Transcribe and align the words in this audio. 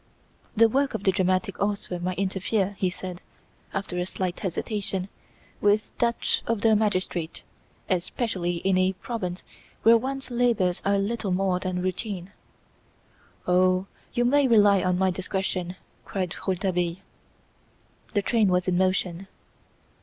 "The 0.55 0.67
work 0.67 0.95
of 0.95 1.03
the 1.03 1.11
dramatic 1.11 1.59
author 1.59 1.99
may 1.99 2.15
interfere," 2.15 2.75
he 2.79 2.89
said, 2.89 3.21
after 3.71 3.99
a 3.99 4.05
slight 4.07 4.39
hesitation, 4.39 5.09
"with 5.61 5.95
that 5.99 6.41
of 6.47 6.61
the 6.61 6.75
magistrate, 6.75 7.43
especially 7.87 8.55
in 8.65 8.79
a 8.79 8.93
province 8.93 9.43
where 9.83 9.97
one's 9.99 10.31
labours 10.31 10.81
are 10.83 10.97
little 10.97 11.29
more 11.29 11.59
than 11.59 11.83
routine." 11.83 12.31
"Oh, 13.45 13.85
you 14.15 14.25
may 14.25 14.47
rely 14.47 14.81
on 14.81 14.97
my 14.97 15.11
discretion!" 15.11 15.75
cried 16.03 16.33
Rouletabille. 16.47 16.95
The 18.15 18.23
train 18.23 18.47
was 18.47 18.67
in 18.67 18.79
motion. 18.79 19.27